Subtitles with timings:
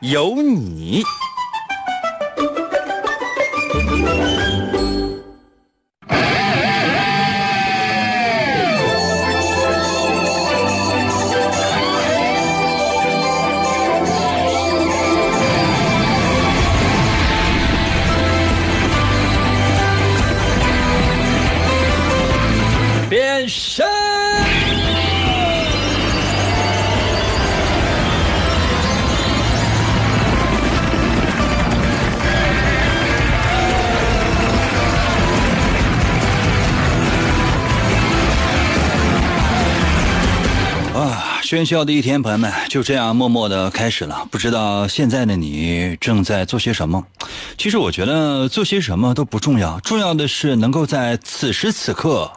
[0.00, 1.02] 有你。
[41.48, 44.28] 喧嚣的一天，朋友们就这样默默的开始了。
[44.30, 47.02] 不知道现在的你正在做些什么？
[47.56, 52.30] 其实我觉得做些什么都不重要，重要的是能够在此时此刻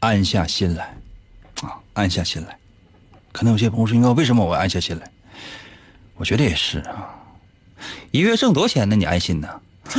[0.00, 0.96] 安下心来，
[1.60, 2.56] 啊，安下心来。
[3.32, 5.10] 可能有些朋友说：“为什么我安下心来？”
[6.16, 7.04] 我觉得也是啊，
[8.12, 8.96] 一月挣多少钱呢？
[8.96, 9.48] 你安心呢？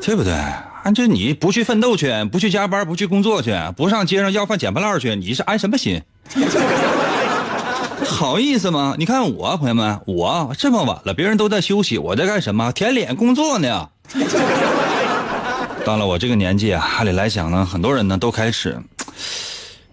[0.00, 0.32] 对不对？
[0.32, 6.00] 啊，就你不去奋斗去，不去加班，不去工作去，不上街上要饭捡破烂去，你是安什么心？
[8.04, 8.94] 好意思吗？
[8.98, 12.72] 你看我朋友们，我这么晚了，别人都在休息，我在干什么？
[12.72, 13.88] 舔脸工作呢。
[15.84, 18.78] 到了我这个年纪啊，按理来讲呢，很多人呢都开始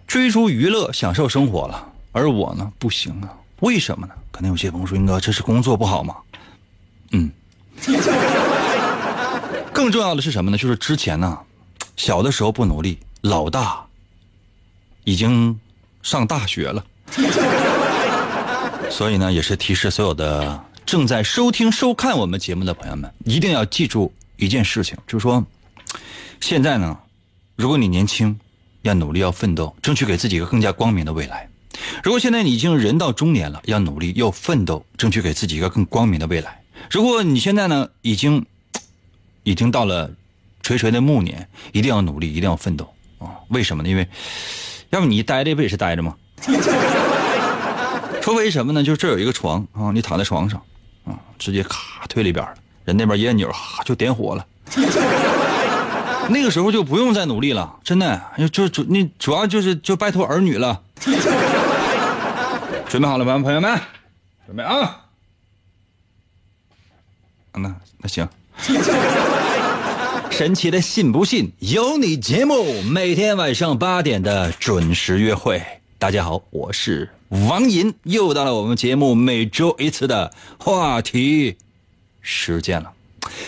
[0.06, 3.28] 追逐娱乐、享受生活了，而我呢不行啊。
[3.60, 4.12] 为什么呢？
[4.30, 6.16] 可能有些朋友说：“英哥，这是工作不好吗？”
[7.12, 7.30] 嗯。
[9.72, 10.58] 更重要的是什么呢？
[10.58, 11.38] 就是之前呢，
[11.96, 13.84] 小的时候不努力，老大
[15.04, 15.58] 已经
[16.04, 16.84] 上大学了，
[18.90, 25.44] 所以呢，也是提示所有的正在收听、收看我们节目的朋友们，一定要记住一件事情，就是说，
[26.40, 26.96] 现在呢，
[27.56, 28.38] 如果你年轻，
[28.82, 31.48] 要努力，要奋斗，争取给自己一个更加光明的未来；
[32.02, 36.50] 如果现在你已经人到中年了，要努力，要奋斗，争取给自己一个更光明的未来；
[36.90, 38.44] 如果你现在呢，已经
[39.42, 40.10] 已经到了
[40.62, 43.40] 垂垂的暮年，一定要努力，一定要奋斗啊！
[43.48, 43.88] 为什么呢？
[43.88, 44.06] 因为
[44.94, 46.14] 要不你待着不也是待着吗？
[48.22, 48.80] 除非什么呢？
[48.80, 50.62] 就是这有一个床啊，你躺在床上
[51.04, 54.46] 啊，直接咔推里边了，人那边一按钮，哈就点火了。
[56.30, 58.22] 那个时候就不用再努力了，真的，
[58.52, 60.80] 就主你主要就是就拜托儿女了。
[62.88, 63.80] 准备好了吗，朋友们？
[64.46, 65.00] 准备啊！
[67.54, 68.28] 那那行。
[70.36, 75.62] 神奇的信不信有你节目，每天晚上八点的准时约会。
[75.96, 81.56] 大家好，我是王银，又到了我们节目每周一次的话题
[82.20, 82.92] 时间了。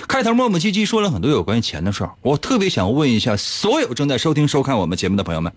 [0.06, 5.52] 开头磨磨唧唧说了很多有关于钱的事儿，我特别想问一下所有正在收听收看我们节目的朋友们，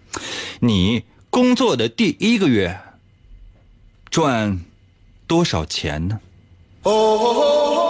[0.62, 2.76] 你工作的第一个月
[4.10, 4.60] 赚
[5.28, 6.20] 多少钱呢？
[6.82, 7.89] 哦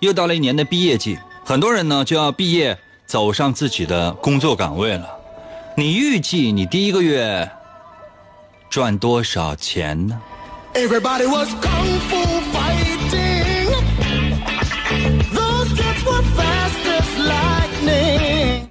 [0.00, 5.08] 又到了一年的毕业季，很多人呢就要毕业，走上自己的工作岗位了。
[5.76, 7.50] 你预计你第一个月
[8.68, 10.20] 赚多少钱呢？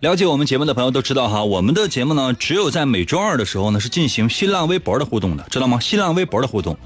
[0.02, 5.80] 了解我们节目的朋友都知道哈，我们的节目呢，只有在每周二的时候呢是进行新浪微博的互动的，知道吗？
[5.80, 6.78] 新浪微博的互动。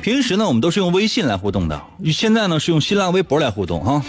[0.00, 1.80] 平时呢，我们都是用微信来互动的，
[2.12, 4.02] 现在呢是用新浪微博来互动哈。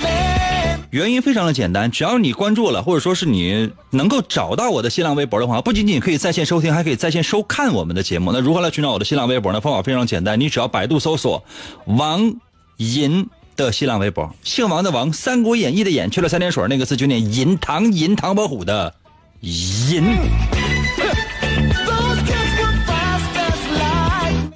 [0.91, 8.31] 原因非常的简单，只要你关注了，或者说是你能够找到我的新浪微博的话，不仅仅可以在线收听，还可以在线收看我们的节目。
[8.31, 9.61] 那如何来寻找我的新浪微博呢？
[9.61, 11.43] 方法非常简单，你只要百度搜索
[11.85, 12.33] “王
[12.77, 18.95] 银”的新浪微博，姓王的王，《三国演义》的演，去了三点水那个字就念银唐银唐伯虎的
[19.41, 20.03] 银。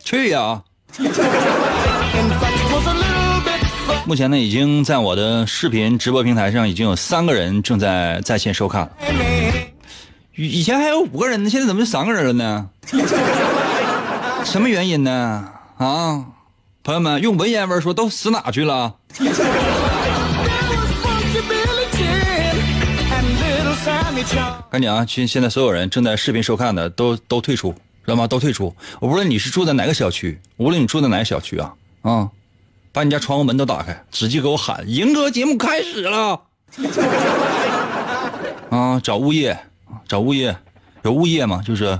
[0.04, 0.62] 去呀！
[4.06, 8.90] 目前呢，已经在我的视频直播平台上已经有三个人正在在线收看。
[10.36, 12.70] 以以前还有五个人呢，现在怎么就三个人了呢？
[14.46, 15.50] 什么原因呢？
[15.78, 16.26] 啊，
[16.84, 18.94] 朋友们用文言文说都死哪去了？
[24.70, 25.06] 赶紧啊！
[25.08, 27.74] 现现在所有人正在视频收看的都都退出，
[28.06, 28.28] 知道吗？
[28.28, 28.76] 都退出。
[29.02, 32.30] 无论你是住在哪个小区，无论你住在哪个小区啊啊，
[32.92, 36.42] 把你家窗户门都打开，直接给我喊：“赢哥节目开始了！”
[38.70, 39.58] 啊，找物业，
[40.08, 40.58] 找物业，
[41.04, 41.62] 有物业吗？
[41.66, 42.00] 就是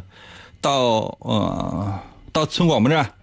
[0.60, 2.00] 到呃
[2.32, 3.14] 到村广播站，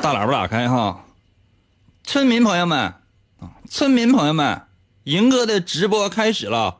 [0.00, 1.04] 大喇叭打开哈，
[2.04, 2.94] 村民朋友们，
[3.70, 4.62] 村民朋友们，
[5.04, 6.78] 赢哥的直播开始了。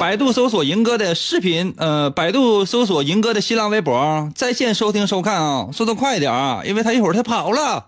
[0.00, 7.84] 百度搜索银哥的视频，呃，百度搜索银哥的新浪微博，在线收听收看啊，速度快一点啊，因为他一会儿他跑了。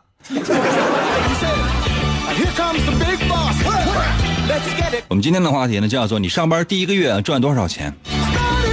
[5.09, 7.95] 我们今天的话题呢叫做你上班第一个月赚多少钱？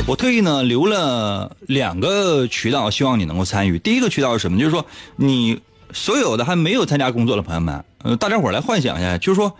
[0.07, 3.77] 我特意呢留了两个渠道，希望你能够参与。
[3.77, 4.57] 第一个渠道是什么？
[4.57, 4.83] 就是说
[5.15, 5.61] 你
[5.93, 9.55] 所有的还没有参加工作的朋友们，呃，大家伙来幻想一下，就是说。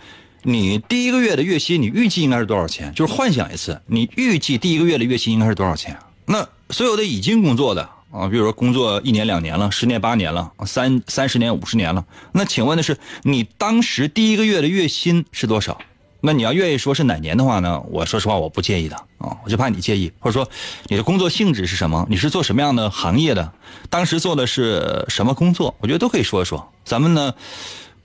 [0.50, 2.94] 你第一个月的月薪，你预计应该是多少钱？
[2.94, 5.98] 就是幻想一次，你预计第一个月的月薪应该是多少钱？
[6.26, 7.82] 那所有的已经工作的
[8.14, 15.78] 啊，比如说工作一年两年了，十年八年了，三三十年五十年了，那请问的是你当时第一个月的月薪是多少？
[16.22, 17.84] 那你要愿意说是哪年的话呢？
[17.90, 20.50] 我说实话我不介意的啊，我就怕你介意，或者说
[20.86, 22.08] 你的工作性质是什么？
[22.10, 23.52] 你是做什么样的行业的？
[23.90, 25.76] 当时做的是什么工作？
[25.80, 26.72] 我觉得都可以说一说。
[26.86, 27.34] 咱们呢？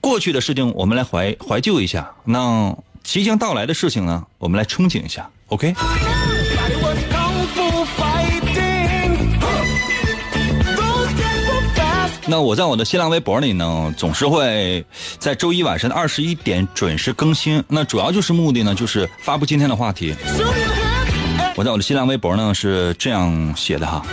[0.03, 5.29] 过去的事情，我们来怀怀旧一下；那即将到来的事情呢，我们来憧憬一下。
[5.47, 5.73] OK。
[12.27, 14.85] 那我在我的新浪微博里呢，总是会
[15.19, 17.63] 在周一晚上的二十一点准时更新。
[17.69, 20.13] 那主要就是目的呢，就是发布今天的话题。
[21.55, 24.05] 我在我的新浪微博呢是这样写的哈，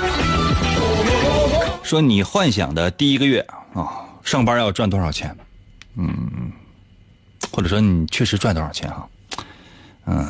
[1.83, 3.45] 说你幻想的第一个月
[3.75, 3.89] 啊，
[4.23, 5.37] 上班要赚多少钱？
[6.00, 6.50] 嗯，
[7.52, 9.06] 或者说你确实赚多少钱啊？
[10.06, 10.26] 嗯，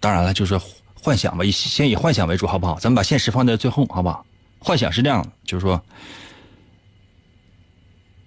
[0.00, 0.58] 当然了，就是
[0.94, 2.76] 幻想吧，以先以幻想为主，好不好？
[2.80, 4.26] 咱们把现实放在最后，好不好？
[4.58, 5.80] 幻想是这样的，就是说，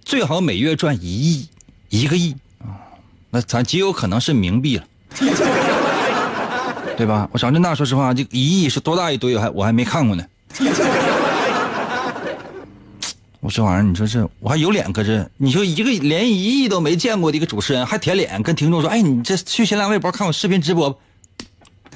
[0.06, 1.50] 最好每月赚一亿，
[1.90, 2.80] 一个亿啊，
[3.30, 4.88] 那咱极有可能是冥币了，
[6.96, 7.28] 对吧？
[7.34, 9.38] 我张振大，说实话，这一亿是多大一堆？
[9.38, 10.26] 还我还没看过呢。
[13.42, 15.30] 我这玩意儿，你说这我还有脸搁这？
[15.38, 21.00] 你说一个连一亿都没见过的一个主持人，还舔脸跟听众说：“哎，你这去新浪微博看我视频直播。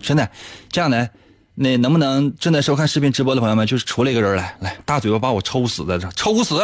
[0.00, 0.30] 真的，
[0.70, 1.10] 这样的，
[1.54, 6.62] 那能不能正在收看视频直播的朋友们，就是出来一个人来，来大嘴巴把我抽死在这，抽死！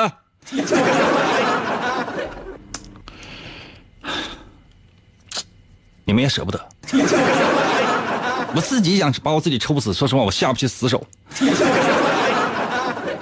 [6.04, 6.68] 你们也舍不得，
[8.54, 9.92] 我自己想把我自己抽死。
[9.92, 11.04] 说实话，我下不去死手。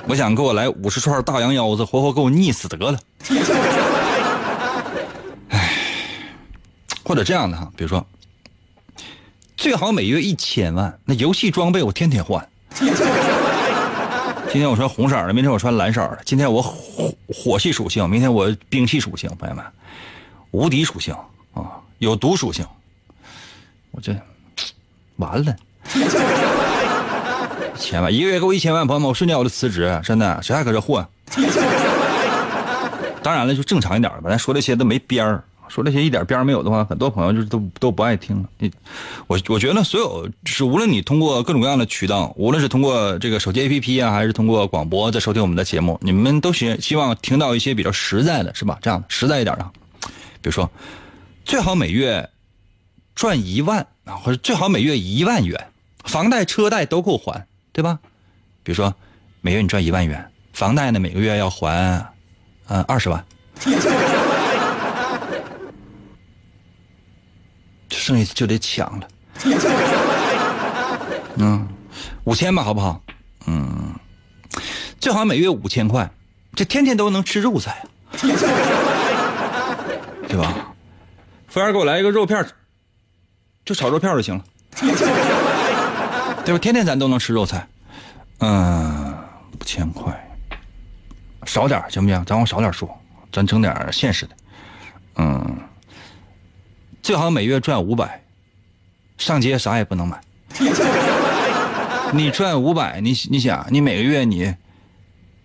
[0.06, 2.98] 我想给我来五十串大羊腰子，活活给我腻死得了。
[5.48, 5.70] 唉，
[7.02, 8.06] 或者这样的哈，比如说，
[9.56, 12.46] 最好每月一千万，那游戏装备我天天换。
[14.52, 16.20] 今天我穿红色的，明天我穿蓝色的。
[16.24, 19.28] 今天我火火系属性，明天我兵器属性。
[19.38, 19.64] 朋友们，
[20.50, 21.14] 无敌属性
[21.54, 22.64] 啊，有毒属性。
[23.90, 24.14] 我这
[25.16, 25.56] 完了。
[27.78, 31.04] 千万，一个月给我一千万，朋友们，我瞬间我就辞职，真的，谁还搁这混？
[33.22, 38.48] 当然了，就正常一点吧，咱说这些都没边儿，说这些一点边儿没有的话，很多朋友就是都都不爱听了。
[38.58, 38.70] 你，
[39.26, 48.78] 我我觉得所有就是无论你通过各种各样的渠道，无论是通过这个手机 APP 啊，还是通过广播在收听我们的节目，你们都希希望听到一些比较实在的，是吧？
[48.82, 49.66] 这样的实在一点的，
[50.42, 50.70] 比如说，
[51.46, 52.28] 最好每月
[53.14, 55.58] 赚一万啊，或者最好每月一万元，
[56.04, 57.46] 房贷车贷都够还。
[57.74, 57.98] 对吧？
[58.62, 58.94] 比如说，
[59.40, 62.06] 每月你赚一万元，房贷呢每个月要还，
[62.68, 63.22] 嗯，二十万，
[67.90, 69.08] 剩下就得抢了。
[71.36, 71.68] 嗯，
[72.22, 73.02] 五千吧，好不好？
[73.46, 73.92] 嗯，
[75.00, 76.08] 最好每月五千块，
[76.54, 77.84] 这天天都能吃肉菜，
[80.28, 80.72] 对吧？
[81.48, 82.46] 服务员给我来一个肉片，
[83.64, 84.44] 就炒肉片就行了。
[86.44, 86.58] 对吧？
[86.58, 87.66] 天天咱都能吃肉菜，
[88.38, 89.16] 嗯，
[89.58, 90.12] 五千块，
[91.46, 92.22] 少点行不行？
[92.24, 92.88] 咱往少点说，
[93.32, 94.36] 咱整点现实的，
[95.16, 95.58] 嗯，
[97.02, 98.22] 最好每月赚五百，
[99.16, 100.20] 上街啥也不能买。
[102.12, 104.54] 你赚五百，你你想，你每个月你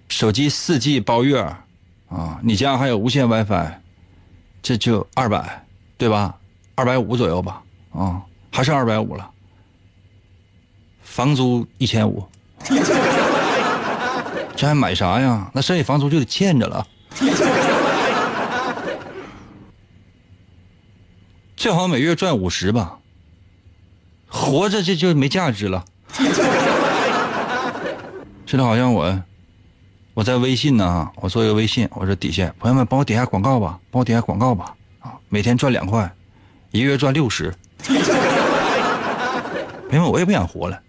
[0.10, 1.40] 手机四 G 包月
[2.10, 3.72] 啊，你家还有无线 WiFi，
[4.62, 5.66] 这就二百，
[5.98, 6.36] 对吧？
[6.76, 7.64] 二百五左右吧，
[7.94, 9.32] 啊，还剩二百五了。
[11.10, 12.24] 房租一千五，
[14.56, 15.50] 这还买啥呀？
[15.54, 16.86] 那剩下房租就得欠着了。
[21.58, 23.00] 最好每月赚五十吧，
[24.28, 25.84] 活着这就没价值了。
[28.46, 29.24] 这就好像我，
[30.14, 36.10] 我在微信呢，我做一个微信，我说底下朋友们帮我点下广告吧，帮我点下广告吧，啊，每天赚两块，
[36.72, 37.54] 一个月赚六十，
[39.90, 40.80] 朋友们我也不想活了，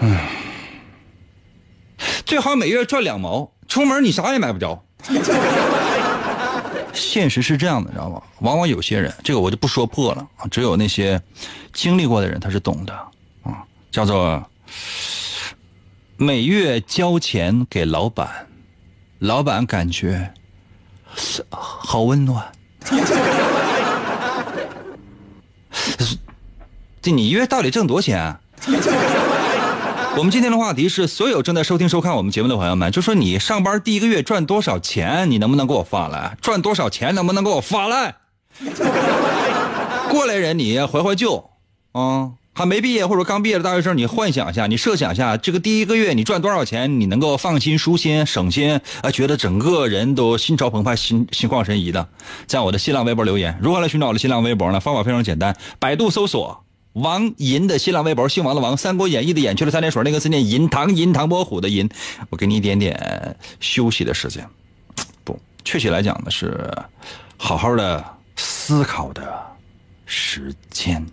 [0.00, 0.18] 嗯，
[2.26, 4.84] 最好每月赚两毛，出门你啥也买不着。
[6.92, 8.22] 现实是这样的，知道吗？
[8.40, 11.20] 往往有些人，这个我就不说破了只有那些
[11.72, 12.94] 经历过的人他是懂的
[13.42, 14.42] 啊，叫做
[16.16, 18.46] 每月交钱给老板，
[19.18, 20.32] 老板感觉
[21.50, 22.52] 好温暖。
[27.04, 28.34] 这你一月到底挣多少钱？
[30.16, 36.34] 我们今天的话题是：所有正在收听收看我们节目的朋友们，就说你上班第一个月赚多少钱，你能不能给我发来？
[36.40, 38.14] 赚多少钱能不能给我发来？
[40.08, 41.50] 过来人，你怀怀旧
[41.92, 42.30] 啊！
[42.54, 49.10] 还没毕业或者刚毕业的大学生，你幻想一下，你设想一下，这个第一个月你赚多少钱，你能够放心、舒心、省心啊？
[49.10, 52.08] 觉得整个人都心潮澎湃、心心旷神怡的，
[52.46, 53.58] 在我的新浪微博留言。
[53.60, 54.80] 如何来寻找我的新浪微博呢？
[54.80, 56.63] 方法非常简单，百度搜索。
[56.94, 61.88] 王银的新浪微博，姓王的王，《三国演义》的演去了三点水，那个字念银，唐银，唐伯虎的银。
[62.30, 64.46] 我给你一点点休息的时间，
[65.24, 66.70] 不，确切来讲呢是
[67.36, 68.04] 好好的
[68.36, 69.22] 思考的
[70.06, 71.04] 时间。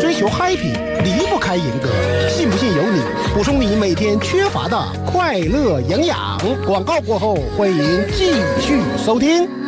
[0.00, 1.90] 追求 happy 离不开银哥，
[2.28, 3.02] 信不信由你。
[3.34, 6.38] 补充你每天缺乏的快乐营养。
[6.64, 9.67] 广告过后，欢迎继续收听。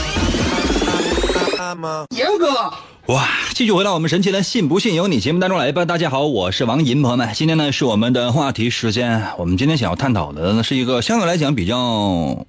[3.05, 3.27] 哇！
[3.53, 5.85] 继续回到我们神奇的“信不信由你”节目当中来吧。
[5.85, 9.27] 大家好，我是王银，朋友们，今天呢是我们的话题时间。
[9.37, 12.47] 我们今天想要探讨的呢是一个相对来讲比较，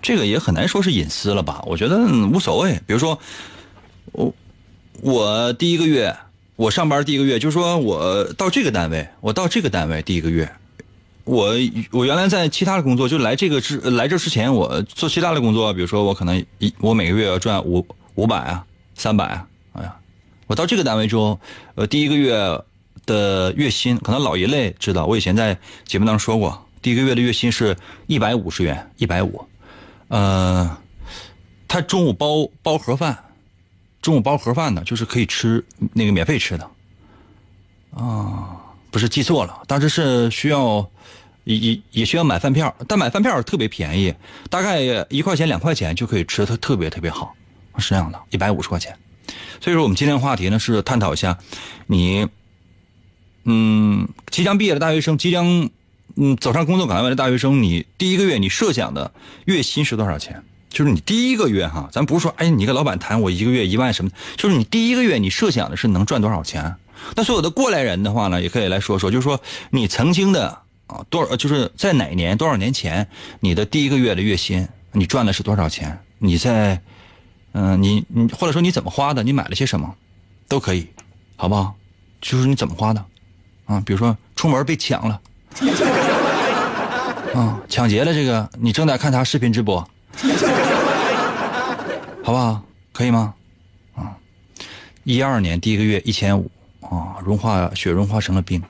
[0.00, 1.62] 这个也很难说是隐私了吧？
[1.66, 1.98] 我觉得
[2.32, 2.80] 无所谓。
[2.86, 3.18] 比如说，
[4.12, 4.32] 我
[5.02, 6.16] 我第一个月
[6.56, 10.50] 我上班第一个月，就是说我到这个单位，我到这个单位第一个月，
[11.24, 11.54] 我
[11.90, 18.64] 我原来在其他的工作，就来这个之来这之前，我做其他的工作，比如说我可能一我每个月要赚五五百啊。
[18.94, 19.48] 三百啊！
[19.72, 19.96] 哎呀，
[20.46, 21.40] 我到这个单位之后，
[21.76, 22.36] 呃，第一个月
[23.06, 27.74] 的月薪，可能老一类知道，我以前在节目当中说过，第一个月的月薪是
[28.06, 29.42] 一百五十元，一百五。
[30.08, 30.78] 呃，
[31.66, 33.16] 他中午包包盒饭，
[34.02, 35.64] 中午包盒饭呢，就是可以吃
[35.94, 36.70] 那个免费吃的。
[37.96, 38.60] 啊，
[38.90, 40.86] 不是记错了，当时是需要
[41.44, 44.14] 也也也需要买饭票，但买饭票特别便宜，
[44.48, 47.34] 大概一块钱两块钱就可以吃的特别特别好。
[47.78, 48.96] 是这样的，一百五十块钱。
[49.60, 51.38] 所以说，我们今天的话题呢是探讨一下，
[51.86, 52.26] 你，
[53.44, 55.70] 嗯，即将毕业的大学生，即将
[56.16, 59.12] 嗯走上工作岗位的大学生，你第一个月你设想的
[59.46, 60.42] 月薪是多少钱？
[60.68, 66.74] 就是你第一个月哈，咱不是说，哎，你跟老板谈我一个月一万什么，就是你第一个月你设想的是能赚多少钱？
[67.14, 70.58] 那所有的过来人的话呢，也可以来说说，就是说你曾经的
[70.92, 73.08] 啊多少，就是在哪年多少年前，
[73.40, 75.98] 你的第一个月的月薪你赚的是多少钱？
[76.18, 76.80] 你在。
[77.54, 79.22] 嗯，你你或者说你怎么花的？
[79.22, 79.94] 你买了些什么，
[80.48, 80.86] 都可以，
[81.36, 81.74] 好不好？
[82.18, 83.04] 就是你怎么花的，
[83.66, 85.20] 啊，比如说出门被抢了，
[87.34, 89.86] 啊，抢劫了这个，你正在看他视频直播，
[92.24, 92.62] 好不好？
[92.90, 93.34] 可以吗？
[93.94, 94.16] 啊，
[95.04, 98.62] 一二年第一个月一千五，啊，融化雪融化成了冰，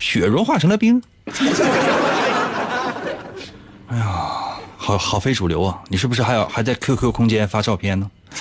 [0.00, 1.00] 雪融化成了冰，
[3.88, 4.32] 哎呀。
[4.78, 5.76] 好好非主流啊！
[5.88, 8.08] 你是不是还有还在 QQ 空间发照片呢？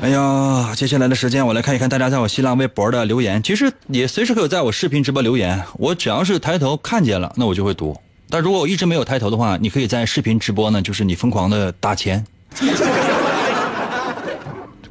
[0.00, 3.42] 哎呀，接下来的时间我来看一看大家在我新浪微博的留言。
[3.42, 8.00] 其实也随时可以在我视频直播留言，我只要是抬头看见了，那我就会读。
[8.30, 12.24] 但如果我一直没有抬头的话，你可以在视频直播呢，就是你疯狂的打钱。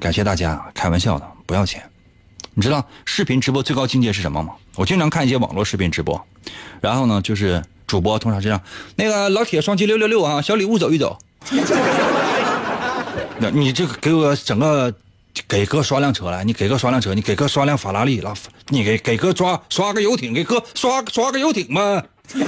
[0.02, 1.82] 感谢大家，开玩笑的，不要钱。
[2.54, 4.54] 你知道视频直播最高境界是什么吗？
[4.76, 6.24] 我经常看一些网络视频直播，
[6.80, 7.62] 然后呢，就是。
[7.88, 8.62] 主播通常这样，
[8.96, 11.20] 那个老铁双击六六六啊，小礼物走一走。
[13.38, 14.94] 那你这个给我整个
[15.46, 18.34] 给哥刷辆车来，你给哥刷辆车，你给哥刷辆法拉利，老
[18.70, 22.02] 你给给哥刷刷个游艇，给哥刷刷个游艇吧。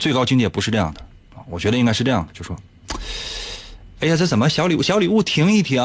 [0.00, 1.00] 最高境界不是这样的，
[1.48, 2.56] 我觉得应该是这样的，就说，
[4.00, 5.80] 哎呀，这怎么小礼物小礼物停一停？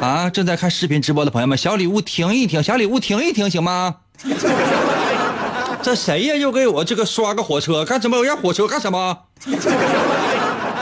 [0.00, 3.96] 啊，正在看视频直播的朋友们，小礼物停一停，小礼物停一停，行吗？
[5.82, 6.34] 这谁呀？
[6.36, 8.18] 又给我这个刷个火车干什么？
[8.18, 9.18] 我要火车干什么？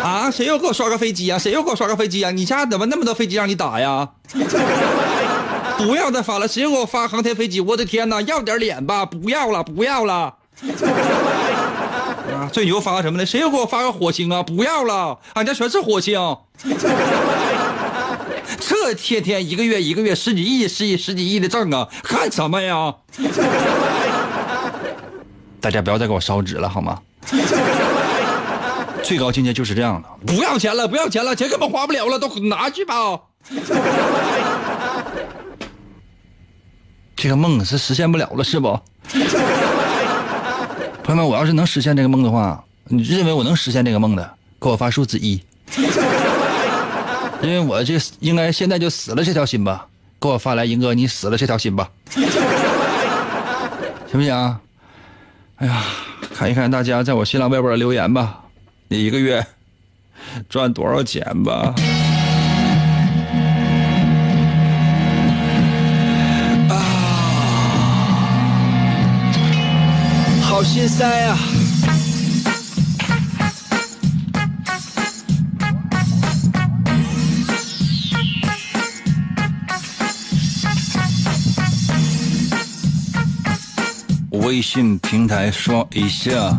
[0.02, 1.38] 啊，谁又给我刷个飞机呀？
[1.38, 2.30] 谁又给我刷个飞机呀？
[2.30, 4.08] 你家怎么那么多飞机让你打呀？
[5.78, 7.60] 不要再发了，谁又给我发航天飞机？
[7.60, 9.06] 我的天哪，要点脸吧！
[9.06, 10.34] 不要了，不要了。
[12.34, 13.24] 啊，最牛发个什么呢？
[13.24, 14.42] 谁又给我发个火星啊？
[14.42, 16.18] 不要了，俺家全是火星。
[18.58, 22.94] 这天天一个月一个月十几亿、十亿、十几亿的挣啊，干什么呀？
[25.60, 27.00] 大家不要再给我烧纸了好吗？
[29.02, 33.20] 最高境界就是这样的，不要钱了，不要钱了，钱根本花不了了，都拿去吧。
[37.14, 38.78] 这个梦是实现不了了，是不？
[41.02, 45.40] 朋友们，我要是能实现这个梦的话，你认为我能实现这个梦的，给我发数字一。
[47.42, 49.86] 因为我这应该现在就死了这条心吧，
[50.20, 51.88] 给我发来英哥，你死了这条心吧，
[54.10, 54.58] 行不行？
[55.56, 55.82] 哎呀，
[56.34, 58.40] 看一看大家在我新浪微博的留言吧，
[58.88, 59.46] 你一个月
[60.48, 61.74] 赚多少钱吧？
[66.68, 66.74] 啊，
[70.42, 71.36] 好心塞呀！
[84.46, 86.56] 微信平台说一下，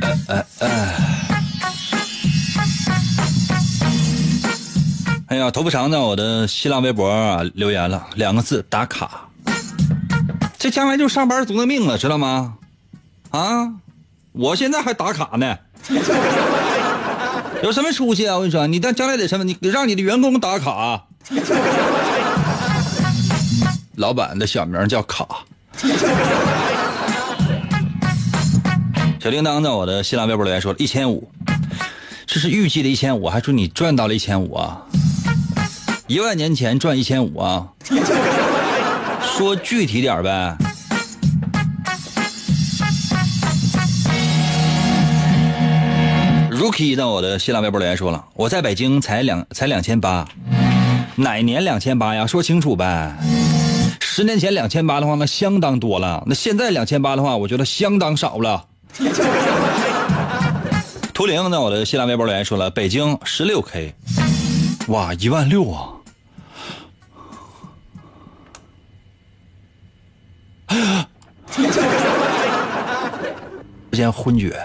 [0.00, 0.94] 哎哎哎！
[5.26, 9.28] 哎呀，头发长在我的新浪微博留言了两个字打卡，
[10.58, 12.54] 这将来就上班族的命了，知道吗？
[13.28, 13.70] 啊，
[14.32, 15.58] 我现在还打卡呢，
[17.62, 18.36] 有什么出息啊？
[18.36, 19.44] 我跟你说，你但将来得什么？
[19.44, 21.04] 你让你的员工打卡，
[23.96, 25.26] 老板的小名叫卡。
[29.20, 31.30] 小铃铛在我的新浪微博留言说一千五，
[32.26, 34.82] 这是预计的一千五，还说你赚到了一千五啊？
[36.08, 37.68] 一万年前赚一千五啊？
[39.22, 40.56] 说具体点呗。
[46.50, 50.26] Rookie 在我的新浪微博留言说了，我在北京才两才两千八，
[51.16, 52.26] 哪年两千八呀？
[52.26, 53.14] 说清楚呗。
[54.14, 56.22] 十年前两千八的话，那相当多了。
[56.26, 58.68] 那现在两千八的话，我觉得相当少了。
[61.14, 63.94] 图灵在我的新浪微博留言说了，北京十六 K，
[64.88, 65.94] 哇，一万六啊！
[73.90, 74.62] 之前昏厥，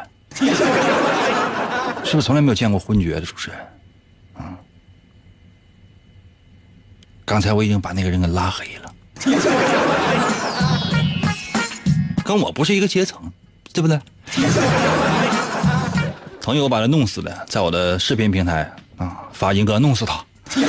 [2.04, 3.60] 是不是从来没有见过昏厥的主持人？
[4.40, 4.58] 嗯，
[7.24, 8.92] 刚才我已经把那个人给拉黑了。
[12.24, 13.20] 跟我不是一个阶层，
[13.74, 14.00] 对不对？
[16.42, 20.24] 朋友把他弄死的，在我的视频平台啊发一个弄死他。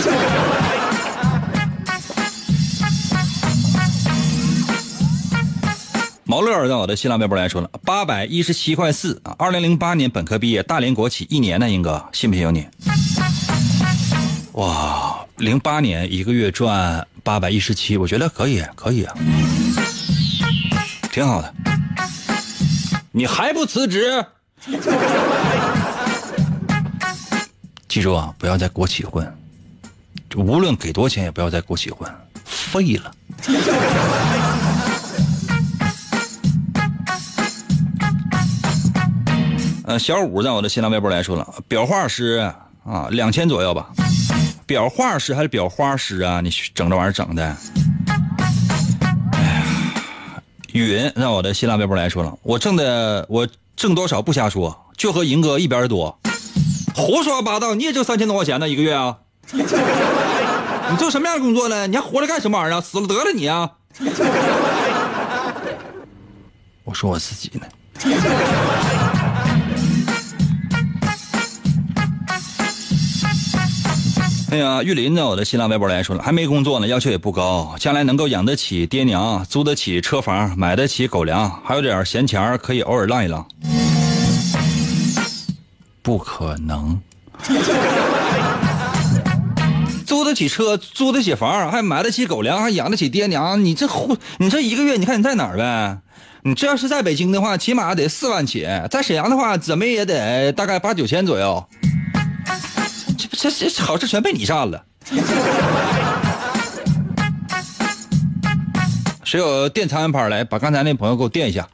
[6.24, 12.66] 毛乐在我的新浪微博来说了，八百一十七块四啊，二零零八年本科毕业，大连国企一年呢，英哥信不信由你？
[14.58, 17.06] 哇，零八年一个月赚。
[17.22, 19.14] 八百一十七，我觉得可以，可以啊，
[21.12, 21.54] 挺好的。
[23.12, 24.24] 你还不辞职？
[27.86, 29.30] 记住啊，不要在国企混，
[30.34, 32.10] 无论给多少钱，也不要在国企混，
[32.44, 33.14] 废了。
[39.84, 42.50] 呃，小五在我的新浪微博来说了，裱画师
[42.84, 43.90] 啊，两千左右吧。
[44.68, 46.42] 裱画师还是裱花师啊？
[46.42, 47.56] 你整这玩意儿整的？
[49.32, 49.64] 哎呀，
[50.72, 56.20] 云让我的新浪微博来说了，我挣的我挣多少不瞎说，就和银哥一边多，
[56.94, 57.74] 胡说八道！
[57.74, 59.16] 你也挣三千多块钱呢一个月啊？
[60.90, 61.86] 你做什么样的工作呢？
[61.86, 62.80] 你还活着干什么玩意儿？
[62.82, 63.70] 死了得了你啊！
[66.84, 67.66] 我说我自己呢。
[74.50, 83.46] 哎呀，玉林在我的新浪微博来说了，还没工作呢，要求也不高，将来能够养得起爹娘，租得起车房，买得起狗粮，还有点闲钱可以偶尔浪一浪。
[86.00, 86.98] 不可能。
[90.06, 95.98] 租得起车，租得起房，还买得起狗粮，还养得起爹娘，你这户，你这一个月，你看你在哪儿呗？
[96.44, 101.62] 你这要是在北京的话，起码得四万起；在沈阳的话，怎么也得大概八九千左右。
[103.40, 104.84] 这这好事全被你占了。
[109.22, 111.68] 谁有电餐盘来，把刚才那朋友给我电一下。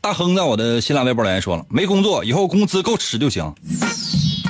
[0.00, 3.54] 大亨在我的新浪微博留言说了，没工作，以后工资够吃就行。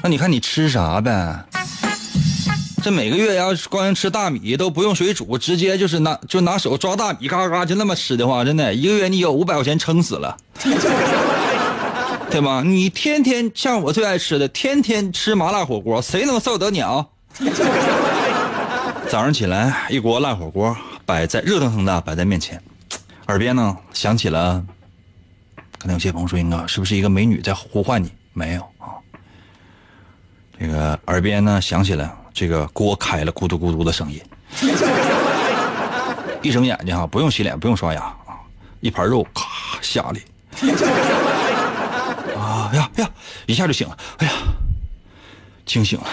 [0.02, 1.44] 那你看你吃啥呗？
[2.82, 10.34] 这每个月要是光吃大米都不用水煮，直接就是拿就拿手抓大米，嘎嘎就那么吃的话，真的一个月你有五百块钱撑死了，
[12.32, 12.62] 对吧？
[12.64, 17.06] 你天天像我最爱吃的，天天吃麻辣火锅，谁能受得了？
[19.08, 22.60] 早上起来一锅烂火锅摆在热腾腾的摆在面前，
[23.28, 24.64] 耳边呢响起了，
[25.78, 28.10] 可能有些朋友说应该是不是一个美女在呼唤你？
[28.32, 28.96] 没有啊，
[30.58, 32.18] 这个耳边呢响起了。
[32.32, 34.18] 这个锅开了，咕嘟咕嘟的声音。
[36.40, 38.40] 一睁眼睛哈，不用洗脸，不用刷牙啊，
[38.80, 40.20] 一盘肉咔下来。
[42.72, 43.10] 啊呀呀，
[43.46, 43.96] 一下就醒了。
[44.18, 44.32] 哎呀，
[45.66, 46.06] 清醒了。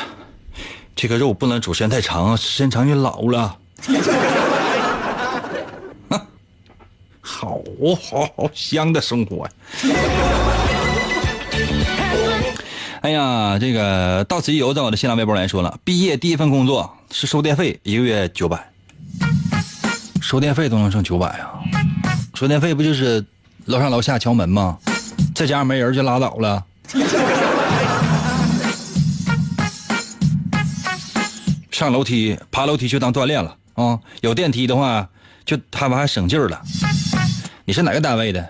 [0.95, 3.57] 这个肉不能煮时间太长，时间长就老了。
[7.21, 7.61] 好
[7.95, 9.47] 好好香的生活。
[12.99, 18.69] 哎呀，这个到此一游在我的新浪微博来说了，毕业第一份工作是收电费，一个月九百，
[20.21, 21.61] 收电费都能挣九百啊！
[22.33, 23.23] 收电费不就是
[23.65, 24.77] 楼上楼下敲门吗？
[25.39, 26.61] 在家没人就拉倒了。
[31.71, 33.97] 上楼梯爬楼梯就当锻炼了啊！
[34.19, 35.07] 有电梯的话，
[35.45, 36.61] 就他们还省劲儿了。
[37.63, 38.49] 你是哪个单位的？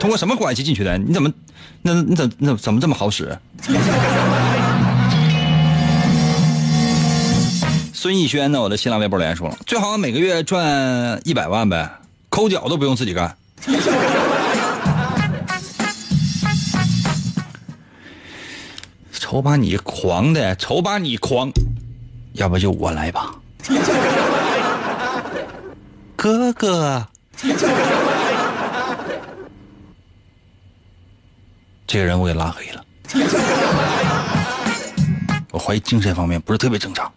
[0.00, 0.96] 通过什么关系进去的？
[0.96, 1.30] 你怎么？
[1.82, 3.38] 那你怎那怎么这么好使？
[7.92, 8.62] 孙艺轩呢？
[8.62, 11.90] 我的新浪微博留言说了，最好每个月赚一百万呗，
[12.30, 13.36] 抠脚都不用自己干。
[19.18, 21.50] 瞅把你狂的，瞅把你狂，
[22.34, 23.34] 要不就我来吧，
[26.16, 27.06] 哥哥。
[31.86, 32.84] 这个人我给拉黑了，
[35.50, 37.10] 我怀疑精神方面不是特别正常。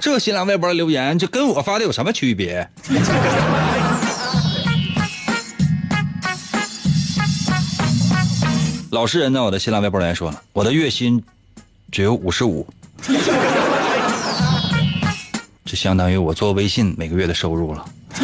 [0.00, 2.68] 这新浪微博留言，这跟我发的有什么区别？
[8.94, 9.42] 老实人呢？
[9.42, 11.20] 我的新浪微博来说了，我的月薪
[11.90, 12.64] 只有五十五，
[15.66, 17.84] 这相当于我做微信每个月的收入了。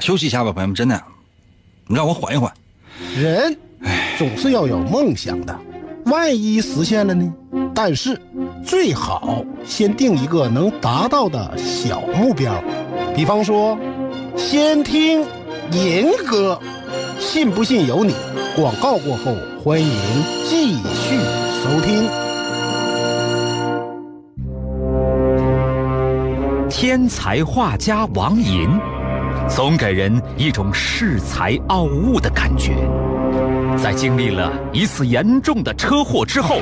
[0.00, 0.98] 休息一下吧，朋友们，真的，
[1.86, 2.50] 你让我缓一缓。
[3.14, 3.54] 人
[4.16, 5.54] 总是要有梦想的，
[6.06, 7.30] 万一实现了呢？
[7.74, 8.18] 但是
[8.64, 12.64] 最好先定一个能达到的小目标，
[13.14, 13.78] 比方说，
[14.38, 15.22] 先听
[15.72, 16.60] 银哥，
[17.18, 18.14] 信不信由你。
[18.54, 19.88] 广告过后，欢迎
[20.44, 21.18] 继续
[21.62, 22.06] 收听。
[26.68, 28.68] 天才画家王寅。
[29.48, 32.74] 总给人一种恃才傲物的感觉。
[33.76, 36.60] 在经历了一次严重的车祸之后，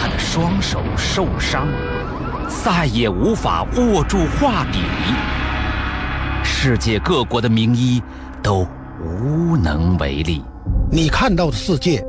[0.00, 1.66] 他的双手受伤，
[2.48, 4.80] 再也无法握住画笔。
[6.64, 8.00] 世界各国的名医
[8.40, 8.64] 都
[9.00, 10.44] 无能为力。
[10.92, 12.00] 你看到的世界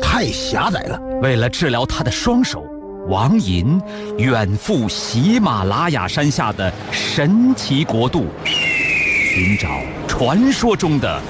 [0.00, 0.98] 太狭窄了。
[1.20, 2.64] 为了治疗他的双手，
[3.08, 3.78] 王寅
[4.16, 8.24] 远赴喜马拉雅山下的神奇国度。
[8.46, 9.68] 寻找
[10.06, 11.20] 传说中的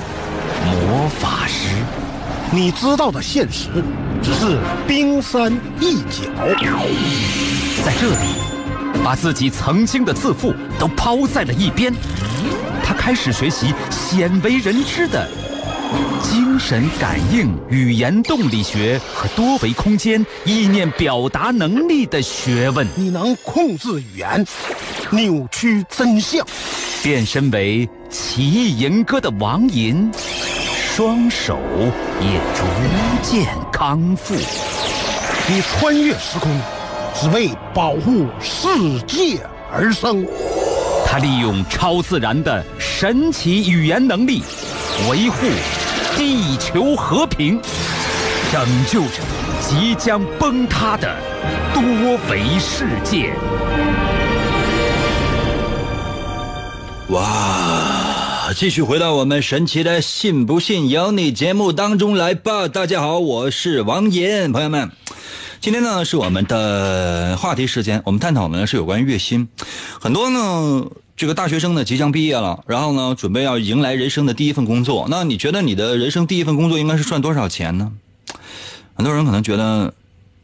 [0.64, 1.74] 魔法师，
[2.52, 3.70] 你知道的现实
[4.22, 6.30] 只是冰山一角。
[7.84, 8.16] 在这里，
[9.04, 11.92] 把自己曾经的自负都抛在了一边，
[12.84, 15.28] 他开始学习鲜为人知的
[16.22, 22.86] 精神感应、语言动力学和多维空间意念表达能力的学问。
[22.96, 24.44] 你能控制语言，
[25.10, 26.46] 扭曲真相。
[27.02, 30.10] 变身为奇异吟歌的王吟，
[30.94, 31.58] 双手
[32.20, 32.64] 也逐
[33.22, 34.34] 渐康复。
[35.46, 36.50] 你穿越时空，
[37.20, 38.68] 只为保护世
[39.08, 39.40] 界
[39.72, 40.24] 而生。
[41.04, 44.40] 他利用超自然的神奇语言能力，
[45.10, 45.48] 维护
[46.16, 47.60] 地球和平，
[48.52, 49.14] 拯救着
[49.60, 51.12] 即将崩塌的
[51.74, 51.82] 多
[52.30, 53.32] 维世界。
[57.08, 58.52] 哇！
[58.56, 62.68] 继续回到我们神奇的“信不信由你”节目当中来吧。
[62.68, 64.90] 大家好，我是王岩，朋友们，
[65.60, 69.48] 今天呢是我们的话题时间，我们探讨的呢是有关月薪。
[70.00, 75.08] 很多呢，这个大学生呢即将毕业了，然后呢准备要迎来人生的第一份工作。
[75.10, 77.92] 那你觉得你的人生第一份工作应该是赚多少钱呢？
[78.94, 79.92] 很多人可能觉得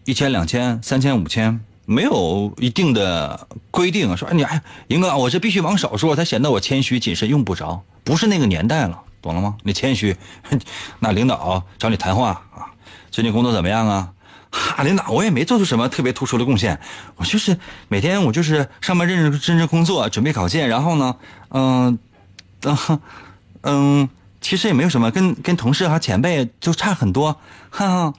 [0.05, 1.61] 一千、两千、三千、五千。
[1.87, 9.57] 没有一定的规定，说你哎，英哥，我这必须往少说，才显得我谦虚谨慎，用不着，不是那个年代了，懂了吗？
[9.65, 10.17] 你谦虚，
[10.99, 12.73] 那领导找你谈话啊，
[13.11, 14.09] 最近工作怎么样啊？
[14.55, 16.79] 哈，领导，我也没做出什么特别突出的贡献，
[17.17, 21.17] 我就是每天我就是上班认真认真工作，准备考线，然后呢，
[21.51, 21.99] 嗯，
[22.63, 23.01] 嗯，
[23.63, 24.09] 嗯，
[24.41, 27.37] 其实也没有什么，跟跟同事和前辈就差很多，
[27.71, 28.15] 哈哈。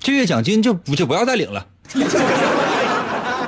[0.00, 1.64] 这月奖金就不就不要再领了，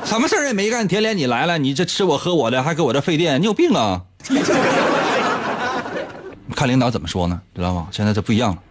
[0.05, 4.03] 什么事儿也没干，田连你来了，你这吃我喝我的，还给我这费电，你有病啊！
[6.55, 7.41] 看领导怎么说呢？
[7.57, 7.89] 知道吗？
[7.91, 8.63] 现在这不一样了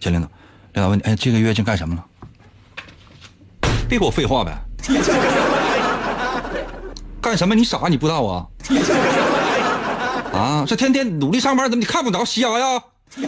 [0.00, 0.02] 啊！
[0.02, 0.28] 钱领导，
[0.72, 2.04] 领导问你，哎，这个月净干什么了？
[3.88, 4.56] 别给我废话呗！
[7.20, 7.54] 干什么？
[7.54, 7.86] 你傻？
[7.88, 8.46] 你不知道啊？
[10.32, 10.64] 啊！
[10.66, 12.82] 这天天努力上班，怎么你看不着瞎呀？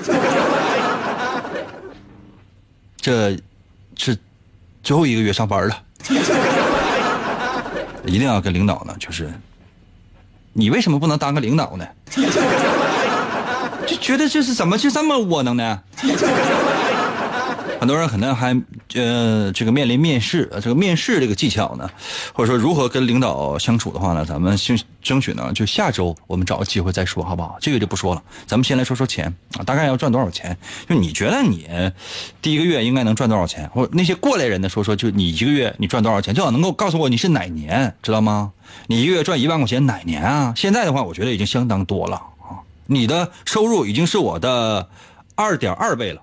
[3.01, 3.37] 这。
[3.95, 4.17] 是
[4.83, 5.83] 最后一个月上班了，
[8.05, 9.33] 一定要跟领导呢，就是
[10.53, 11.87] 你为什么不能当个领导呢？
[13.87, 15.81] 就觉得这是怎么就这么窝囊呢？
[17.83, 18.57] 很多人可能还
[18.95, 21.91] 呃，这个面临面试，这个面试这个技巧呢，
[22.33, 27.57] 或者说如何跟领导相处的话呢，咱们争争取呢，就下周我们找个机会再说，好不好？
[27.61, 30.57] 这个就不说了，咱们先来说说钱啊，大概要赚多少钱？
[30.89, 31.67] 就你觉得你
[32.41, 33.69] 第一个月应该能赚多少钱？
[33.71, 36.33] 或者那些过来人呢，说说，就你一个月你赚多少钱？
[36.33, 38.53] 最好能够告诉我你是哪年，知道吗？
[38.87, 40.55] 你一个月赚一万块钱哪年啊？
[40.57, 44.89] 现在的话，我觉得已经相当多了啊，你的收入已经是我的
[45.35, 46.23] 二点二倍了。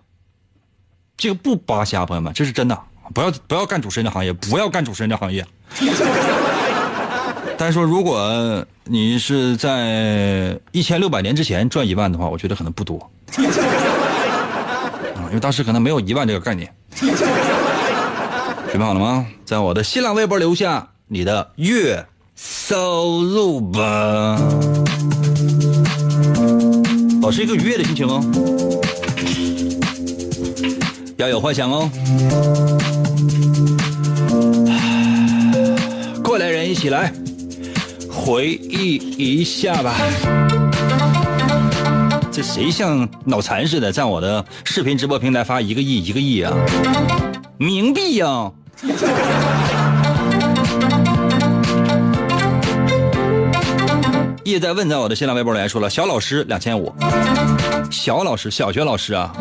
[1.20, 2.80] 这个不扒瞎，朋友们，这是真的。
[3.14, 5.46] 不要不要干主持人的行业，不要干主持人的行业。
[7.58, 12.98] 但是说，如果你是在一千六百年之前赚一万的话，我觉得可能不多。
[13.36, 13.44] 啊，
[15.28, 16.74] 因为当时可能没有一万这个概念。
[16.96, 17.12] 准
[18.74, 19.28] 备好了吗？
[19.44, 22.06] 在我的新浪微博留下你的月
[22.36, 24.40] 收入吧。
[27.22, 28.24] 保持一个愉悦的心情哦。
[31.20, 31.90] 要有幻想哦！
[36.24, 37.12] 过来人，一起来
[38.10, 39.96] 回忆一下吧。
[42.32, 46.54] 这谁像脑残似的，在我的视频直播平台发一个亿一个亿啊？
[47.60, 48.50] 冥币呀！
[54.46, 56.94] 叶在问，在我的新浪微博里说了，小老师两千五，
[57.92, 59.36] 小老师，小学老师啊。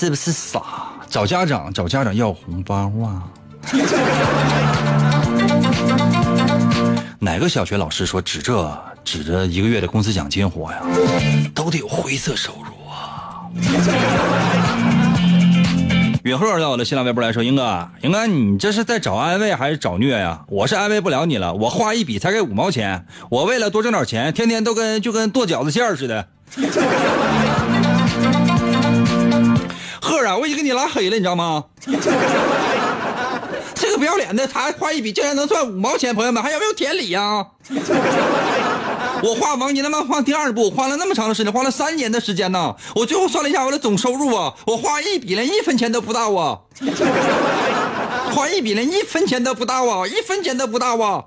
[0.00, 0.62] 是不是傻？
[1.10, 3.22] 找家长找家长要红包啊？
[7.20, 10.80] 哪个小学老师说指这指着一个月的工资奖金活呀？
[11.54, 13.44] 都得有灰色收入啊！
[16.24, 20.40] 允鹤到我的新浪微博来说：“英哥，英哥，你这是在找安慰还是找虐呀？
[20.48, 21.52] 我是安慰不了你了。
[21.52, 26.26] 我花一笔才给五毛钱，我为了多挣点钱，天天都跟就跟剁饺子馅似的。”
[30.36, 31.64] 我已经给你拉黑了，你知道吗？
[33.74, 37.46] 这个不要脸的，他花一笔竟然能赚五毛钱，朋友们还有没有天理呀？
[39.22, 42.74] 我画王你那么画第二部，花了那么长的时间，花了三年的时间呢。
[42.94, 46.58] 我最后算了一下我的总收入啊，我花一笔连一分钱都不到啊！
[48.32, 51.24] 花一笔连一分钱都不到啊，一分钱都不到啊！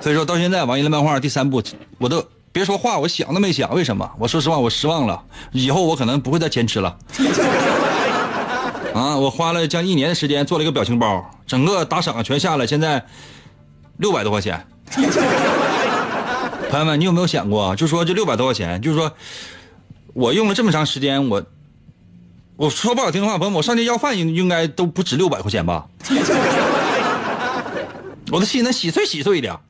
[0.00, 1.62] 所以说到现在，王一的漫画第三部，
[1.98, 2.24] 我都。
[2.52, 4.10] 别说话，我想都没想，为什么？
[4.18, 5.22] 我说实话，我失望了。
[5.52, 6.96] 以后我可能不会再坚持了。
[8.92, 13.06] 啊，我花了将近一年的时间做了一个表情包，整个打赏全下来，现在
[13.98, 14.66] 六百多块钱。
[16.70, 19.12] 朋友们，你有没有想过，就说这六百多块钱，就是说
[20.12, 21.44] 我用了这么长时间，我
[22.56, 25.86] 我说不好听的话，朋友们，我上街要饭应应该都不止六百块钱吧？
[28.32, 29.60] 我的心能稀碎稀碎的。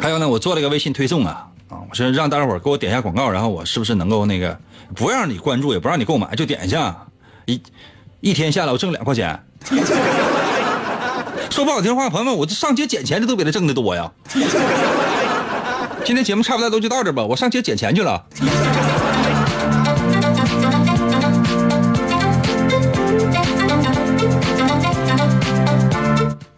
[0.00, 4.58] 还有呢，我做了一个微信推送啊，啊，我说让大伙给我点一下广告，然后我是不是能够那个
[4.94, 6.96] 不让你关注，也不让你购买，就点一下，
[7.46, 7.60] 一
[8.20, 9.44] 一天下来我挣两块钱。
[11.50, 14.10] 说不好听话，朋友们，我这上街捡钱的都比他挣的多呀。
[16.04, 18.24] 今天节目差不多都就到这吧，我上街捡钱去了。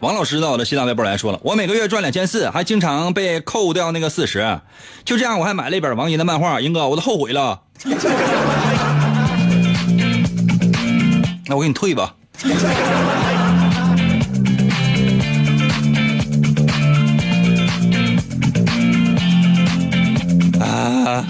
[0.01, 4.59] 王老师在我的新浪微博来说了，我每个月赚两千四，还经常被扣掉那个四十，
[5.05, 7.61] 就这样我还买了一本王银的漫画，英哥我都后悔了。
[11.47, 12.15] 那我给你退吧。
[20.61, 21.27] 啊！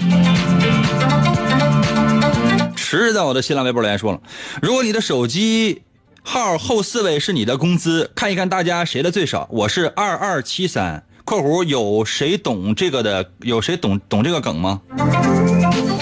[2.77, 4.21] 迟在我的新浪微博来说了，
[4.61, 5.81] 如果你的手机
[6.23, 9.47] 号后四位是你的工资，看一看大家谁的最少。
[9.51, 13.31] 我是二二七三（括弧有谁懂这个的？
[13.39, 14.81] 有谁懂懂这个梗吗？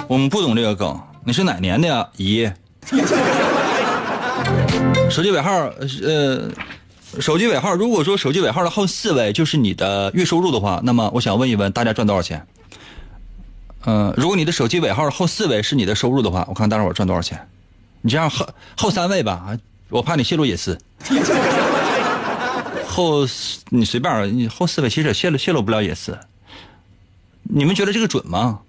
[0.08, 1.00] 我们不懂这个梗。
[1.24, 2.52] 你是哪年的呀，姨？
[5.10, 5.52] 手机尾号
[6.04, 6.50] 呃，
[7.20, 12.46] 手机尾号，如果说手机尾号的后四位就是你的月收入的话，那么我想问一问大家赚多少钱？
[13.86, 17.48] 嗯，如果你的手机尾号后四位是你的收入的话，我看大伙赚多少钱？
[18.02, 19.58] 你这样后后三位吧，
[19.90, 20.78] 我怕你泄露隐私。
[22.88, 23.26] 后
[23.70, 26.18] 你随便，你后四位其实泄露泄露不了隐私。
[27.44, 28.60] 你们觉得这个准吗？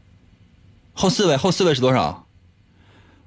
[0.92, 2.26] 后四位后四位是多少？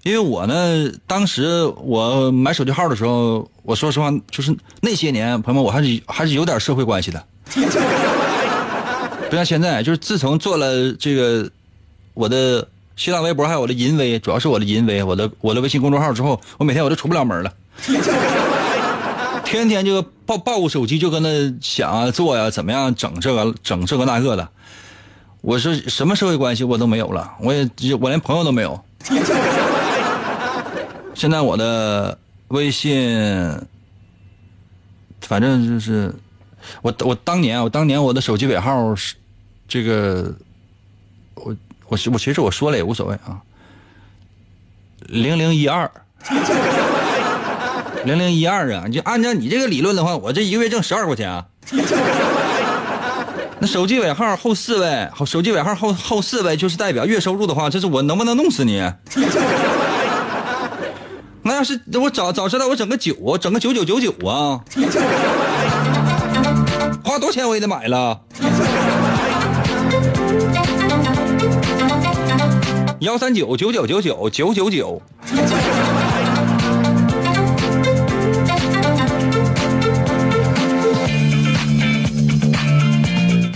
[0.03, 7.25] 因为我呢，当时我买手机号的时候，我说实话，就是那些年，朋友们，我还是还是有点社会关系的。
[9.29, 11.49] 不像现在，就是自从做了这个
[12.13, 17.53] 我的新浪微博，还有我的银微，主要是我的银微，我的我的微信公众号之后，我每天我都出不了门了，
[19.43, 24.49] 天天就抱抱个手机就跟那想啊做呀，怎么样整这个整这个那个的。
[25.41, 28.81] 我说什么社会关系我都没有了，我也我连朋友都没有。
[31.13, 33.61] 现在我的微信，
[35.21, 36.15] 反正就是
[36.81, 39.15] 我我当年我当年我的手机尾号是
[39.67, 40.33] 这个，
[41.35, 41.55] 我
[41.87, 43.41] 我我其实我说了也无所谓啊，
[45.01, 45.91] 零零一二，
[48.05, 48.83] 零零一二啊！
[48.87, 51.45] 你就按照你这个理论的话，我这一个月挣十二块钱啊。
[53.59, 58.83] 那手机尾号后四位，手机尾号后后四位就是代表月收入的话，这是我能不能弄死你？
[61.45, 64.59] 那要是我早早知道，我整个九啊，整个九九九九啊，
[67.05, 68.19] 花多少钱我也得买了。
[72.99, 75.01] 幺三九九九九九九九九。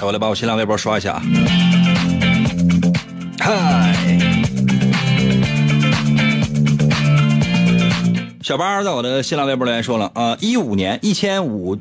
[0.08, 1.22] 我来把我新浪微博刷一下啊！
[3.42, 3.94] 嗨。
[8.42, 11.78] 小八在我的新浪微博留言说了啊，一五年一千五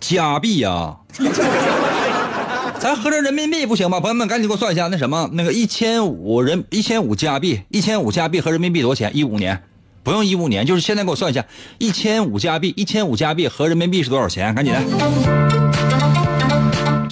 [0.00, 0.96] 加币呀，
[2.80, 4.00] 咱合成人民币不行吗？
[4.00, 9.16] 朋友们赶紧给我算一下，那什么那个一千五人一千五加币，一千五加币合人民币多少钱？
[9.16, 9.62] 一五年
[10.02, 11.44] 不用一五年，就是现在给我算一下，
[11.78, 14.52] 一千五加币，一千五加币合人民币是多少钱？
[14.56, 14.80] 赶紧的，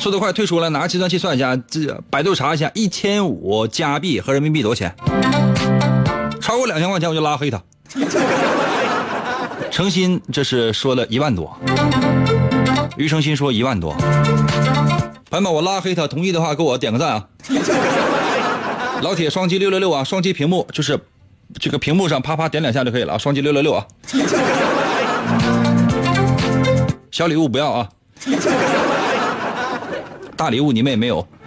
[0.02, 4.92] 速度快退出了，拿计算器算一下，这百度查一下，一千五加币合人民币多少钱？
[6.40, 7.62] 超过两千块钱我就拉黑他。
[9.70, 11.56] 诚心，这是说了一万多。
[12.96, 13.94] 于诚心说一万多。
[15.30, 17.28] 朋友们，我拉黑他，同意的话给我点个赞啊！
[19.02, 20.02] 老铁，双击六六六啊！
[20.02, 20.98] 双击屏幕，就是
[21.60, 23.18] 这个屏幕上啪啪点两下就可以了啊！
[23.18, 23.86] 双击六六六啊！
[27.12, 27.88] 小礼物不要啊！
[30.42, 31.24] 大礼物你们也没有。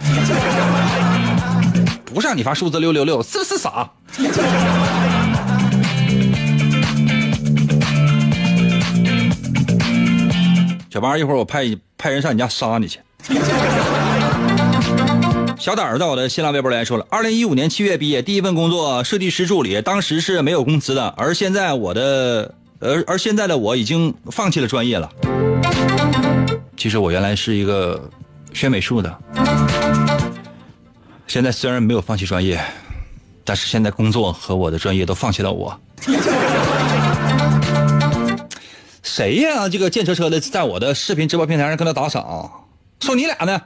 [2.06, 3.90] 不是让你发数字六六六，是不是傻？
[10.90, 11.66] 小八，一会儿我派
[11.98, 12.98] 派人上你家杀你去。
[15.58, 21.12] 小胆儿在我的新浪微博里说了，二零一五年七月毕业，第一份工作设计师助理，当时是没有工资的。
[21.18, 25.10] 而现在我的，而而现在的我已经放弃了专业了。
[26.78, 28.08] 其实我原来是一个
[28.56, 29.18] 学美术的，
[31.26, 32.58] 现在虽然没有放弃专业，
[33.44, 35.78] 但是现在工作和我的专业都放弃了我。
[39.02, 39.68] 谁呀？
[39.68, 42.50] 这个见车车的在我的视频直播平台上跟他打赏，
[43.00, 43.60] 说你俩呢？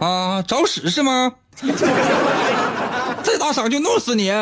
[0.04, 1.32] 啊，找死是吗？
[3.22, 4.32] 再打赏就弄死你！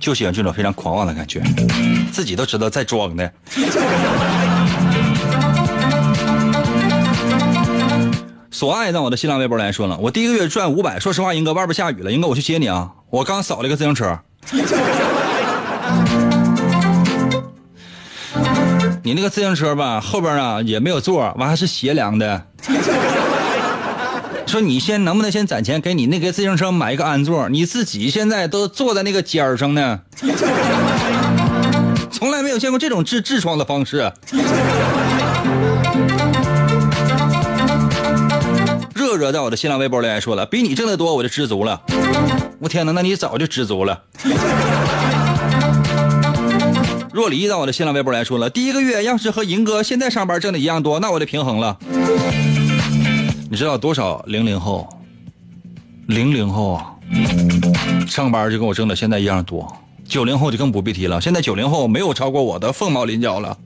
[0.00, 1.42] 就喜欢这种非常狂妄的感觉，
[2.12, 3.32] 自己都知道在装的。
[8.58, 10.98] 索爱在我的新浪微博来说了，我第一个月赚五百。
[10.98, 12.90] 说实话，英哥，外边下雨了，英哥我去接你啊！
[13.08, 14.18] 我刚扫了一个自行车。
[19.04, 22.46] 你那个自行车吧，后边啊也没有座，完还是斜梁的。
[24.44, 27.48] 说你先能不能先攒钱给你那个自行车买一个安座？
[27.48, 30.00] 你自己现在都坐在那个尖儿上呢。
[32.10, 34.12] 从来没有见过这种治痔疮的方式。
[39.18, 41.82] 热热在我的新浪微博里还说了，比你挣得多我就知足了。
[42.60, 44.00] 我天哪，那你早就知足了。
[47.12, 51.76] 若离在我的新浪微博来说了，第一个月要是和银哥现在上班挣的一样多，那我就平衡了。
[53.50, 54.88] 你知道多少零零后？
[56.06, 56.94] 零零后啊，
[58.06, 59.66] 上班就跟我挣的现在一样多。
[60.08, 63.58] 九零后就更不必提了，现在九零后没有超过我的凤毛麟角了。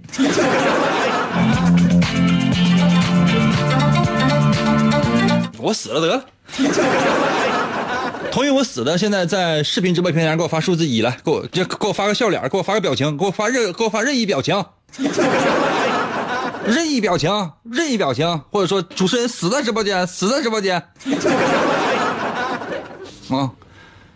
[5.62, 6.24] 我死了得了。
[8.32, 14.64] 同意我死的，现在在视频直播平台上给我发数字一来，给我这给我发个笑脸，给我发个表情，给我发任给我发任意表情，
[16.66, 20.76] 任意表情，任意表情，或者说主持人死在直播间，死在直播间。
[23.30, 23.50] 啊，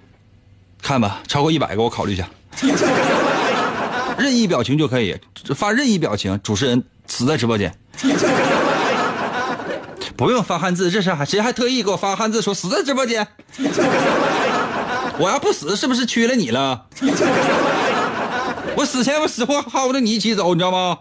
[0.83, 2.27] 看吧，超过一百个我考虑一下，
[4.17, 5.15] 任意表情就可以
[5.55, 7.77] 发任意表情，主持人死在直播间。
[10.17, 13.27] 不用发汉字，这是还谁还特意给我发汉字说死在直播间？
[15.19, 16.87] 我要不死，是不是屈了你了？
[18.77, 20.99] 我死前我死活薅着你一起走，你知道吗？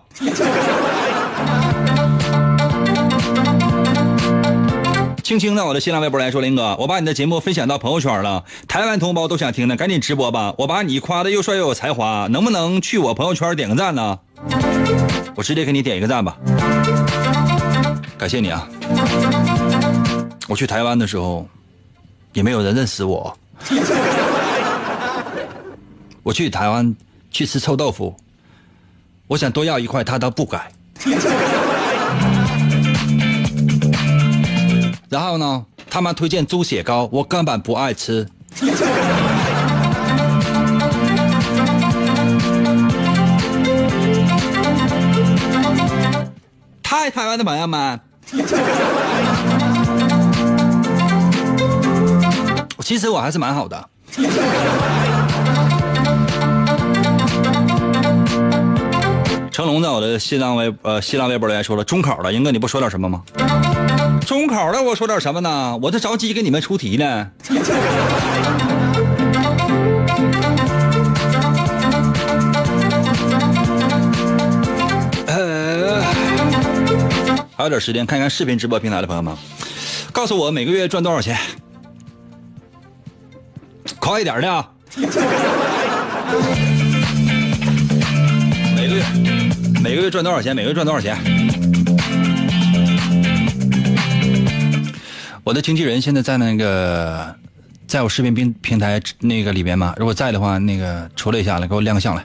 [5.23, 10.53] 青青在我的新浪微博来说，林哥，我把你的节目分享到朋友圈了，台湾同胞都想听呢，赶紧直播吧！
[10.59, 14.19] 我把你夸的又帅又有才华，能不能去我朋友圈点个赞呢？
[15.35, 16.37] 我直接给你点一个赞吧，
[18.17, 18.67] 感谢你啊！
[20.47, 21.47] 我去台湾的时候，
[22.33, 23.35] 也没有人认识我。
[26.21, 26.95] 我去台湾
[27.31, 28.15] 去吃臭豆腐，
[29.27, 30.71] 我想多要一块，他都不改。
[35.09, 38.27] 然后呢，他们推荐猪血糕，我根本不爱吃。
[46.83, 47.99] 太台湾的朋友们。
[52.85, 53.89] 其实我还是蛮好的。
[59.51, 63.23] 成龙在我的新浪微呃新浪微博留言说了，中考了，英哥你不说点什么吗？
[64.27, 65.75] 中考了，我说点什么呢？
[65.81, 67.27] 我这着急给你们出题呢。
[75.25, 76.03] 呃，
[77.57, 79.35] 还有点时间，看看视频直播平台的朋友们，
[80.11, 81.35] 告诉我每个月赚多少钱？
[84.05, 84.69] 快一点的啊！
[88.75, 89.03] 每个月，
[89.81, 90.55] 每个月赚多少钱？
[90.55, 91.17] 每个月赚多少钱？
[95.43, 97.35] 我的经纪人现在在那个，
[97.87, 99.95] 在我视频平平台那个里边吗？
[99.97, 102.23] 如果在的话，那个出来一下来，给我亮个相来。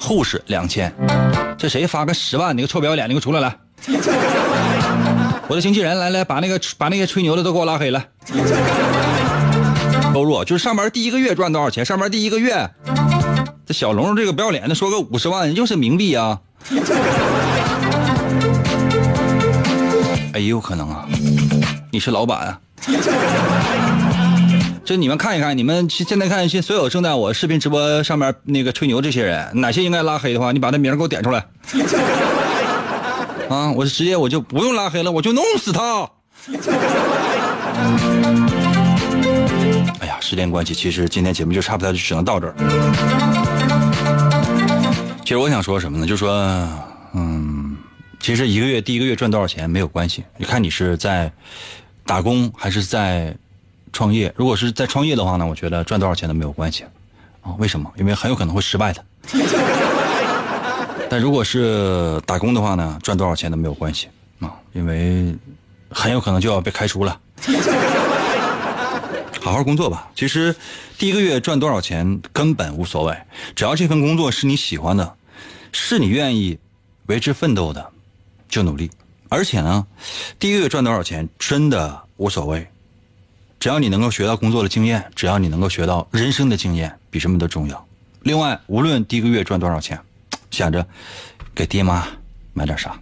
[0.00, 0.92] 护士两千，
[1.56, 2.58] 这谁发个十万？
[2.58, 3.56] 你个臭不要脸，你给我出来来！
[5.48, 8.04] 我的经纪人来来，把那个把那些吹牛的都给我拉黑了。
[10.12, 11.84] 收入就是上班第一个月赚多少钱？
[11.84, 12.68] 上班第一个月，
[13.64, 16.40] 这小龙这个不要脸的说个五十万，又是冥币啊！
[20.34, 21.06] 哎，也有可能啊，
[21.92, 22.58] 你是老板啊？
[24.84, 31.46] 这你们看一看，你们现在看现所有正在我视频直播上面那个吹牛这些人，哪些应该拉黑的话，你把他名给我点出来。
[33.48, 36.08] 啊，我直接我就不用拉黑了，我就弄死他。
[40.00, 42.54] 哎呀，时间关系，其实今天节目就差不多就只能到这儿。
[45.22, 46.06] 其实我想说什么呢？
[46.06, 46.32] 就说，
[47.14, 47.76] 嗯，
[48.20, 51.30] 其实一个月第一个月赚多少钱没有关系，你看你是在
[52.04, 53.36] 打工还是在
[53.92, 54.32] 创业。
[54.36, 56.84] 如果是在创业的话呢，我觉得赚多少钱都没有关系。
[57.42, 57.90] 啊，为什么？
[57.96, 59.04] 因为很有可能会失败的。
[61.18, 64.08] 如果是打工的话呢，赚多少钱都没有关系
[64.40, 65.34] 啊，因为
[65.90, 67.18] 很有可能就要被开除了。
[69.40, 70.10] 好好工作吧。
[70.14, 70.54] 其实，
[70.98, 73.16] 第一个月赚多少钱根本无所谓，
[73.54, 75.14] 只要这份工作是你喜欢的，
[75.72, 76.58] 是你愿意
[77.06, 77.90] 为之奋斗的，
[78.48, 78.90] 就努力。
[79.28, 79.86] 而且呢，
[80.38, 82.66] 第一个月赚多少钱真的无所谓，
[83.58, 87.86] 只要你能够学到工作的经验，只要你能够学到人生的经验，比什么都重要。
[88.22, 89.98] 另外，无论第一个月赚多少钱。
[90.50, 90.86] 想着
[91.54, 92.06] 给爹妈
[92.52, 92.98] 买点啥，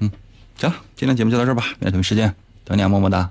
[0.00, 0.10] 嗯，
[0.56, 2.34] 行，今天节目就到这儿吧，明天同一时间
[2.64, 3.28] 等你啊，么么哒。